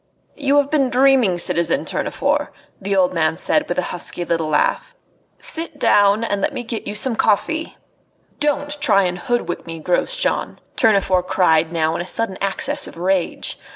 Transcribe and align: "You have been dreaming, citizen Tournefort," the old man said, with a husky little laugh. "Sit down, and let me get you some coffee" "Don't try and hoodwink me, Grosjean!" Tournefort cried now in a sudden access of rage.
"You 0.35 0.57
have 0.57 0.71
been 0.71 0.89
dreaming, 0.89 1.37
citizen 1.37 1.85
Tournefort," 1.85 2.51
the 2.81 2.95
old 2.95 3.13
man 3.13 3.37
said, 3.37 3.69
with 3.69 3.77
a 3.77 3.83
husky 3.93 4.25
little 4.25 4.47
laugh. 4.49 4.95
"Sit 5.37 5.77
down, 5.77 6.23
and 6.23 6.41
let 6.41 6.53
me 6.55 6.63
get 6.63 6.87
you 6.87 6.95
some 6.95 7.15
coffee" 7.15 7.77
"Don't 8.39 8.81
try 8.81 9.03
and 9.03 9.19
hoodwink 9.19 9.67
me, 9.67 9.77
Grosjean!" 9.77 10.57
Tournefort 10.75 11.27
cried 11.27 11.71
now 11.71 11.93
in 11.95 12.01
a 12.01 12.07
sudden 12.07 12.39
access 12.41 12.87
of 12.87 12.97
rage. 12.97 13.59